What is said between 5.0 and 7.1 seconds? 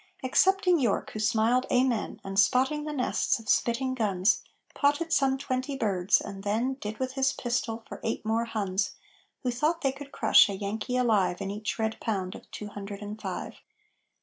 some twenty birds, and then Did